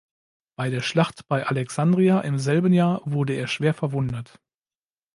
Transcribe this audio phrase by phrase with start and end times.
[0.55, 4.41] Bei der Schlacht bei Alexandria im selben Jahr wurde er schwer verwundet.